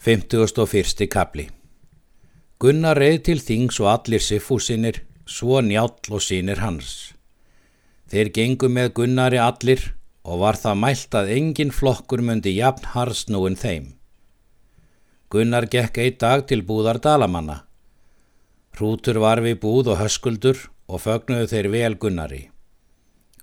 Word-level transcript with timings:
51. 0.00 1.08
kapli 1.12 1.42
Gunnar 2.56 2.96
reið 2.96 3.18
til 3.26 3.40
þings 3.44 3.76
og 3.82 3.88
allir 3.90 4.22
siffúsinir, 4.24 5.02
svo 5.28 5.58
njáll 5.60 6.14
og 6.16 6.22
sínir 6.24 6.62
hans. 6.62 7.12
Þeir 8.08 8.30
gengu 8.32 8.70
með 8.72 8.94
Gunnari 8.96 9.36
allir 9.36 9.82
og 10.24 10.40
var 10.40 10.56
það 10.56 10.78
mælt 10.84 11.18
að 11.20 11.32
engin 11.34 11.72
flokkur 11.80 12.24
myndi 12.24 12.54
jafn 12.56 12.88
harsnúin 12.94 13.60
þeim. 13.60 13.90
Gunnar 15.28 15.68
gekk 15.68 16.00
eitt 16.00 16.18
dag 16.24 16.46
til 16.48 16.62
búðar 16.64 17.02
Dalamanna. 17.04 17.58
Hrútur 18.72 19.20
var 19.20 19.44
við 19.44 19.60
búð 19.66 19.92
og 19.92 20.00
höskuldur 20.00 20.64
og 20.88 21.04
fögnuðu 21.04 21.52
þeir 21.52 21.70
vel 21.76 22.00
Gunnari. 22.00 22.42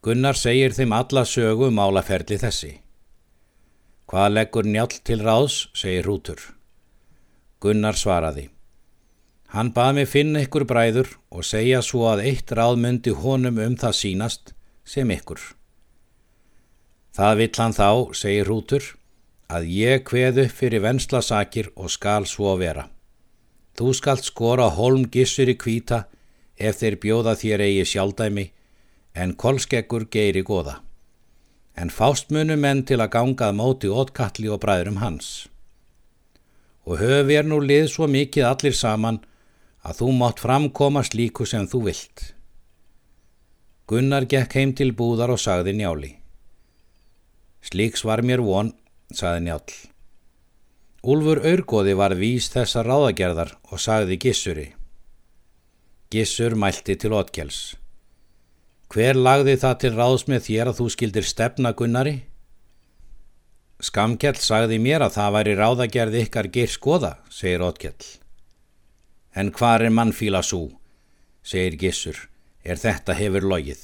Gunnar 0.00 0.40
segir 0.40 0.72
þeim 0.72 0.96
alla 1.02 1.28
sögu 1.28 1.68
um 1.68 1.84
álaferli 1.84 2.40
þessi. 2.40 2.78
Hvað 4.06 4.28
leggur 4.36 4.66
njál 4.70 4.92
til 5.02 5.18
ráðs, 5.18 5.54
segir 5.74 6.04
Rútur. 6.06 6.38
Gunnar 7.58 7.96
svaraði. 7.98 8.44
Hann 9.50 9.72
bað 9.74 9.96
mig 9.96 10.06
finna 10.12 10.44
ykkur 10.46 10.62
bræður 10.70 11.10
og 11.34 11.42
segja 11.48 11.80
svo 11.82 12.04
að 12.12 12.22
eitt 12.30 12.54
ráð 12.54 12.78
myndi 12.84 13.10
honum 13.10 13.58
um 13.64 13.74
það 13.74 13.96
sínast 13.98 14.54
sem 14.86 15.10
ykkur. 15.10 15.42
Það 17.18 17.34
vill 17.40 17.58
hann 17.58 17.74
þá, 17.74 17.90
segir 18.14 18.46
Rútur, 18.46 18.88
að 19.50 19.68
ég 19.74 20.06
kveðu 20.06 20.46
fyrir 20.54 20.86
venslasakir 20.86 21.72
og 21.74 21.90
skal 21.90 22.30
svo 22.30 22.54
vera. 22.62 22.86
Þú 23.74 23.90
skalt 23.90 24.22
skora 24.22 24.70
holm 24.78 25.10
gissur 25.10 25.50
í 25.50 25.58
kvíta 25.58 26.04
ef 26.54 26.78
þeir 26.78 27.02
bjóða 27.02 27.34
þér 27.42 27.66
eigi 27.66 27.90
sjálfdæmi 27.96 28.50
en 29.18 29.34
kolskeggur 29.34 30.06
geiri 30.06 30.46
goða 30.46 30.85
en 31.76 31.92
fást 31.92 32.32
munu 32.32 32.56
menn 32.56 32.82
til 32.88 32.98
að 33.04 33.12
gangað 33.16 33.56
móti 33.58 33.90
ótkalli 33.92 34.48
og 34.52 34.62
bræðurum 34.64 35.00
hans. 35.02 35.48
Og 36.88 37.00
höf 37.02 37.32
er 37.32 37.44
nú 37.44 37.60
lið 37.60 37.90
svo 37.92 38.08
mikið 38.08 38.48
allir 38.48 38.76
saman 38.76 39.20
að 39.86 40.00
þú 40.00 40.12
mátt 40.20 40.42
framkoma 40.42 41.02
slíku 41.04 41.46
sem 41.46 41.66
þú 41.68 41.82
vilt. 41.90 42.30
Gunnar 43.86 44.24
gekk 44.26 44.56
heim 44.58 44.72
til 44.74 44.94
búðar 44.98 45.30
og 45.34 45.42
sagði 45.42 45.76
njáli. 45.78 46.16
Slíks 47.66 48.02
var 48.06 48.22
mér 48.22 48.42
von, 48.42 48.72
sagði 49.12 49.44
njál. 49.46 49.76
Úlfur 51.06 51.38
Örgóði 51.46 51.94
var 51.94 52.16
vís 52.18 52.48
þessar 52.50 52.88
ráðagerðar 52.90 53.52
og 53.70 53.82
sagði 53.82 54.18
Gissuri. 54.22 54.68
Gissur 56.10 56.56
mælti 56.58 56.96
til 56.98 57.14
Ótkjáls. 57.14 57.76
Hver 58.92 59.18
lagði 59.18 59.56
það 59.58 59.78
til 59.82 59.92
ráðs 59.96 60.24
með 60.30 60.44
þér 60.46 60.70
að 60.70 60.78
þú 60.78 60.86
skildir 60.94 61.26
stefna 61.26 61.72
Gunnari? 61.74 62.14
Skamkjell 63.82 64.38
sagði 64.40 64.78
mér 64.80 65.04
að 65.04 65.16
það 65.18 65.34
væri 65.34 65.56
ráðagerð 65.58 66.18
ykkar 66.22 66.48
ger 66.54 66.70
skoða, 66.70 67.12
segir 67.28 67.64
Ótkjell. 67.66 68.06
En 69.36 69.50
hvar 69.52 69.82
er 69.84 69.92
mannfíla 69.92 70.40
svo, 70.46 70.70
segir 71.42 71.76
Gissur, 71.82 72.22
er 72.64 72.78
þetta 72.80 73.18
hefur 73.18 73.44
logið. 73.50 73.82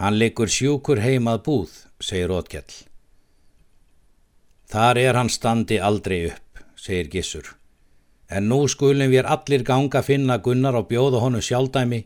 Hann 0.00 0.16
liggur 0.22 0.48
sjúkur 0.48 1.02
heimað 1.02 1.42
búð, 1.44 1.74
segir 2.00 2.32
Ótkjell. 2.32 2.78
Þar 4.70 5.02
er 5.02 5.18
hann 5.18 5.28
standi 5.28 5.82
aldrei 5.82 6.30
upp, 6.30 6.64
segir 6.78 7.10
Gissur. 7.10 7.52
En 8.30 8.48
nú 8.48 8.64
skulum 8.70 9.10
við 9.12 9.26
allir 9.26 9.66
ganga 9.66 10.00
finna 10.02 10.38
Gunnar 10.38 10.78
og 10.78 10.88
bjóða 10.88 11.20
honu 11.26 11.42
sjálfdæmi 11.44 12.04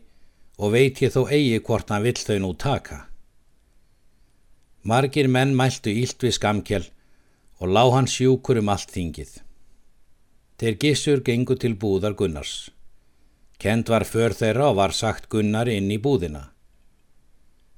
og 0.59 0.73
veit 0.75 0.99
ég 0.99 1.13
þó 1.15 1.23
eigi 1.31 1.59
hvort 1.63 1.89
hann 1.89 2.03
vill 2.03 2.19
þau 2.19 2.39
nú 2.43 2.53
taka. 2.59 3.05
Margir 4.83 5.27
menn 5.31 5.55
mæltu 5.55 5.91
ílt 5.91 6.19
við 6.23 6.35
skamkjál 6.35 6.85
og 7.59 7.71
lá 7.75 7.83
hann 7.95 8.07
sjúkur 8.07 8.59
um 8.59 8.71
allt 8.71 8.91
þingið. 8.91 9.31
Þeir 10.59 10.75
gissur 10.83 11.23
gengu 11.23 11.55
til 11.55 11.75
búðar 11.79 12.15
Gunnars. 12.19 12.69
Kent 13.59 13.91
var 13.91 14.03
för 14.07 14.35
þeirra 14.35 14.69
og 14.71 14.77
var 14.79 14.95
sagt 14.95 15.29
Gunnar 15.31 15.67
inn 15.71 15.91
í 15.91 15.99
búðina. 15.99 16.49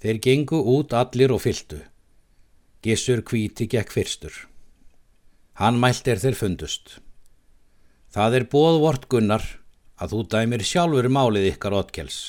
Þeir 0.01 0.17
gengu 0.25 0.61
út 0.75 0.93
allir 0.97 1.33
og 1.33 1.41
fyltu. 1.41 1.79
Gissur 2.81 3.21
kvíti 3.21 3.67
gekk 3.69 3.93
fyrstur. 3.93 4.33
Hann 5.61 5.77
mælt 5.81 6.07
er 6.09 6.21
þeir 6.21 6.37
fundust. 6.37 6.99
Það 8.13 8.37
er 8.37 8.49
bóðvort 8.53 9.09
Gunnar 9.09 9.45
að 10.01 10.13
þú 10.13 10.21
dæmir 10.33 10.65
sjálfur 10.65 11.09
málið 11.09 11.51
ykkar 11.53 11.77
ótkels. 11.77 12.21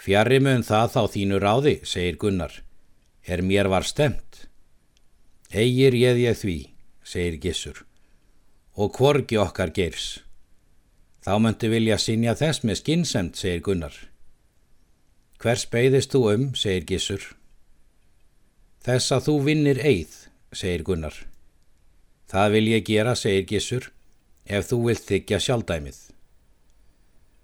Fjarrir 0.00 0.40
mun 0.40 0.62
það 0.64 0.92
þá 0.94 1.00
þínu 1.12 1.38
ráði, 1.42 1.74
segir 1.84 2.16
Gunnar, 2.20 2.54
er 3.28 3.42
mér 3.44 3.68
var 3.68 3.84
stemt. 3.84 4.46
Egir 5.52 5.92
ég 5.98 6.20
ég 6.22 6.38
því, 6.40 6.56
segir 7.04 7.36
Gissur, 7.42 7.82
og 8.80 8.94
kvorgi 8.96 9.36
okkar 9.42 9.74
geirs. 9.76 10.22
Þá 11.20 11.36
möntu 11.44 11.68
vilja 11.68 12.00
sinja 12.00 12.32
þess 12.32 12.64
með 12.64 12.80
skinsemt, 12.80 13.36
segir 13.36 13.60
Gunnar. 13.66 13.92
Hvers 15.36 15.66
beigðist 15.68 16.16
þú 16.16 16.24
um, 16.32 16.50
segir 16.56 16.88
Gissur. 16.88 17.30
Þess 18.80 19.12
að 19.12 19.24
þú 19.28 19.38
vinnir 19.52 19.84
eigð, 19.84 20.16
segir 20.48 20.88
Gunnar. 20.88 21.24
Það 22.32 22.52
vil 22.56 22.68
ég 22.72 22.86
gera, 22.88 23.12
segir 23.12 23.50
Gissur, 23.52 23.92
ef 24.48 24.70
þú 24.72 24.84
vilt 24.88 25.10
þykja 25.12 25.44
sjálfdæmið. 25.44 26.04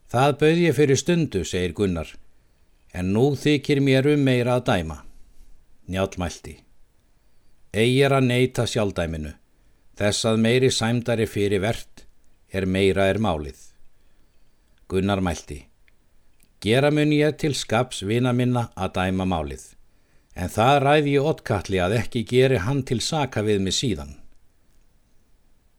Það 0.08 0.38
bauð 0.40 0.68
ég 0.70 0.78
fyrir 0.78 1.04
stundu, 1.04 1.44
segir 1.44 1.76
Gunnar 1.76 2.16
en 2.96 3.12
nú 3.12 3.26
þykir 3.36 3.82
mér 3.84 4.08
um 4.14 4.22
meira 4.24 4.56
að 4.56 4.66
dæma. 4.70 4.96
Njálmælti. 5.92 6.54
Egir 7.76 8.14
að 8.16 8.28
neyta 8.30 8.64
sjálfdæminu, 8.64 9.32
þess 10.00 10.28
að 10.30 10.42
meiri 10.46 10.70
sæmdari 10.72 11.26
fyrir 11.28 11.60
verðt 11.60 12.06
er 12.48 12.64
meira 12.64 13.10
er 13.12 13.20
málið. 13.20 13.58
Gunnar 14.88 15.20
mælti. 15.20 15.66
Gera 16.64 16.90
mun 16.90 17.12
ég 17.12 17.36
til 17.36 17.54
skaps 17.54 18.00
vina 18.08 18.32
minna 18.32 18.70
að 18.74 18.94
dæma 18.96 19.26
málið, 19.28 19.74
en 20.34 20.48
það 20.48 20.78
ræði 20.86 21.16
ég 21.18 21.28
ottkalli 21.32 21.82
að 21.84 21.98
ekki 22.00 22.24
geri 22.30 22.62
hann 22.64 22.80
til 22.88 23.02
saka 23.04 23.44
við 23.44 23.60
mig 23.66 23.76
síðan. 23.76 24.14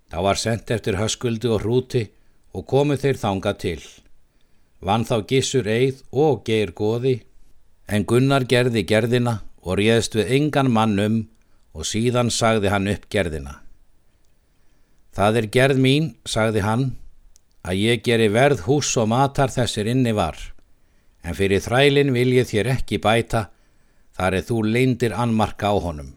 Þá 0.07 0.19
var 0.23 0.39
sendt 0.39 0.69
eftir 0.71 0.99
höskuldu 1.01 1.55
og 1.55 1.65
hrúti 1.65 2.05
og 2.53 2.67
komu 2.69 2.95
þeir 2.95 3.17
þanga 3.19 3.57
til. 3.59 3.81
Vann 4.79 5.05
þá 5.05 5.25
gissur 5.29 5.67
eið 5.67 6.03
og 6.11 6.43
geir 6.45 6.73
goði, 6.77 7.21
en 7.87 8.05
Gunnar 8.05 8.45
gerði 8.45 8.83
gerðina 8.85 9.39
og 9.63 9.79
réðst 9.79 10.17
við 10.17 10.33
engan 10.37 10.69
mann 10.71 10.99
um 11.01 11.17
og 11.73 11.85
síðan 11.85 12.29
sagði 12.33 12.71
hann 12.73 12.89
upp 12.91 13.07
gerðina. 13.09 13.59
Það 15.17 15.39
er 15.41 15.47
gerð 15.55 15.81
mín, 15.81 16.11
sagði 16.29 16.61
hann, 16.61 16.85
að 17.65 17.81
ég 17.81 18.03
geri 18.05 18.29
verð 18.29 18.63
hús 18.67 18.91
og 19.01 19.09
matar 19.09 19.49
þessir 19.49 19.89
inni 19.89 20.13
var, 20.13 20.37
en 21.25 21.33
fyrir 21.37 21.63
þrælinn 21.65 22.13
vil 22.13 22.29
ég 22.35 22.47
þér 22.49 22.71
ekki 22.77 23.01
bæta, 23.01 23.47
þar 24.13 24.39
er 24.39 24.45
þú 24.45 24.61
leindir 24.65 25.17
anmarka 25.17 25.73
á 25.73 25.75
honum. 25.81 26.13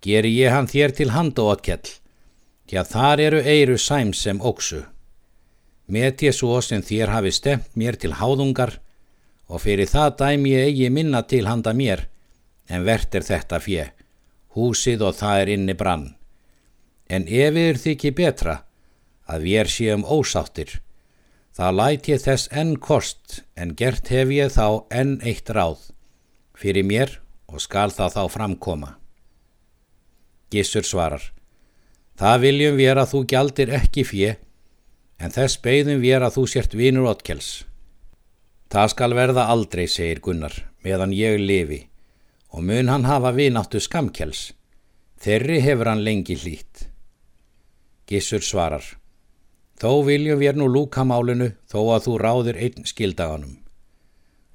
Geri 0.00 0.32
ég 0.36 0.52
hann 0.52 0.68
þér 0.70 0.96
til 0.96 1.12
handóatkjall, 1.12 1.92
því 2.68 2.80
að 2.80 2.92
þar 2.92 3.24
eru 3.28 3.40
eiru 3.44 3.76
sæm 3.80 4.12
sem 4.16 4.40
óksu. 4.40 4.82
Met 5.86 6.22
ég 6.26 6.34
svo 6.34 6.58
sem 6.64 6.82
þér 6.82 7.12
hafi 7.14 7.30
stemt 7.30 7.76
mér 7.78 7.96
til 8.00 8.16
háðungar 8.18 8.80
og 9.46 9.62
fyrir 9.62 9.86
það 9.86 10.16
dæm 10.20 10.46
ég 10.50 10.70
eigi 10.70 10.88
minna 10.90 11.22
til 11.22 11.46
handa 11.46 11.72
mér, 11.74 12.08
en 12.66 12.82
hvert 12.82 13.14
er 13.14 13.22
þetta 13.26 13.60
fjö, 13.62 13.84
húsið 14.58 15.04
og 15.06 15.14
það 15.20 15.42
er 15.42 15.52
inni 15.54 15.76
brann. 15.78 16.08
En 17.06 17.28
ef 17.30 17.54
yfir 17.54 17.78
þykji 17.78 18.12
betra 18.18 18.56
að 19.30 19.46
við 19.46 19.60
er 19.60 19.70
séum 19.70 20.02
ósáttir, 20.02 20.80
þá 21.54 21.66
læt 21.78 22.08
ég 22.10 22.22
þess 22.22 22.50
enn 22.50 22.74
kost 22.82 23.42
en 23.54 23.76
gert 23.78 24.10
hef 24.10 24.32
ég 24.34 24.50
þá 24.50 24.82
enn 24.90 25.20
eitt 25.22 25.50
ráð, 25.54 25.78
fyrir 26.58 26.86
mér 26.86 27.20
og 27.46 27.62
skal 27.62 27.94
það 27.94 28.18
þá 28.18 28.22
framkoma. 28.34 28.90
Gissur 30.50 30.86
svarar, 30.86 31.22
það 32.18 32.42
viljum 32.42 32.82
að 32.90 33.08
þú 33.12 33.22
gjaldir 33.30 33.72
ekki 33.78 34.04
fjö, 34.06 34.34
en 35.18 35.32
þess 35.32 35.60
beigðum 35.64 36.02
við 36.02 36.20
að 36.20 36.36
þú 36.36 36.44
sért 36.50 36.76
vinur 36.76 37.08
Otkels. 37.10 37.64
Það 38.72 38.90
skal 38.92 39.14
verða 39.16 39.46
aldrei, 39.52 39.86
segir 39.88 40.20
Gunnar, 40.20 40.54
meðan 40.84 41.14
ég 41.16 41.38
lifi, 41.40 41.86
og 42.52 42.66
mun 42.66 42.90
hann 42.92 43.06
hafa 43.08 43.32
vináttu 43.36 43.80
skamkels. 43.80 44.50
Þerri 45.22 45.60
hefur 45.64 45.88
hann 45.88 46.04
lengi 46.04 46.36
hlýtt. 46.36 46.88
Gissur 48.06 48.44
svarar, 48.44 48.84
þó 49.80 50.04
viljum 50.06 50.42
við 50.42 50.60
nú 50.60 50.68
lúka 50.70 51.06
málinu 51.06 51.54
þó 51.70 51.80
að 51.96 52.04
þú 52.06 52.18
ráðir 52.22 52.60
einn 52.60 52.86
skildaganum. 52.86 53.56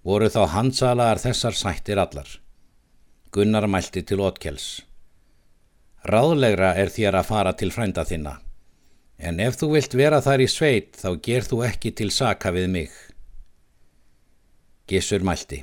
Voru 0.06 0.30
þá 0.34 0.46
hansalagar 0.54 1.22
þessar 1.22 1.58
sættir 1.58 2.00
allar. 2.02 2.30
Gunnar 3.32 3.68
mælti 3.68 4.04
til 4.04 4.22
Otkels. 4.22 4.82
Ráðlegra 6.06 6.74
er 6.82 6.90
þér 6.90 7.20
að 7.20 7.30
fara 7.30 7.54
til 7.58 7.70
frænda 7.74 8.06
þinna 8.08 8.40
en 9.22 9.40
ef 9.40 9.60
þú 9.62 9.70
vilt 9.76 9.94
vera 9.98 10.22
þar 10.26 10.42
í 10.42 10.48
sveit 10.50 10.98
þá 10.98 11.10
ger 11.26 11.46
þú 11.46 11.62
ekki 11.68 11.92
til 11.98 12.10
saka 12.12 12.52
við 12.56 12.68
mig. 12.74 12.90
Gissur 14.90 15.24
mælti. 15.24 15.62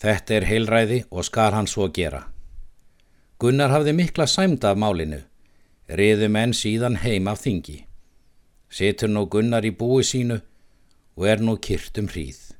Þetta 0.00 0.36
er 0.36 0.46
heilræði 0.48 1.00
og 1.10 1.26
skar 1.28 1.56
hann 1.56 1.68
svo 1.68 1.88
gera. 1.92 2.26
Gunnar 3.40 3.72
hafði 3.72 3.96
mikla 3.96 4.26
sæmda 4.28 4.74
af 4.74 4.80
málinu, 4.80 5.22
riðu 5.88 6.28
menn 6.28 6.52
síðan 6.56 7.00
heim 7.00 7.28
af 7.32 7.40
þingi. 7.44 7.78
Situr 8.70 9.10
nú 9.10 9.24
Gunnar 9.32 9.64
í 9.64 9.72
búi 9.72 10.04
sínu 10.04 10.38
og 11.16 11.26
er 11.26 11.40
nú 11.40 11.56
kyrt 11.56 11.98
um 11.98 12.08
hríð. 12.08 12.59